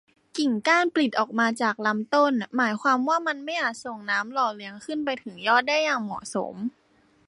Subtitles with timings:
[0.37, 6.55] กิ่งก้านปลิดออกมาจากลำต้น หมายความว่ามันไม่อาจส่งน้ำหล่อเลี้ยงขึ้นไปถึงยอดได้อย่างเหมาะสม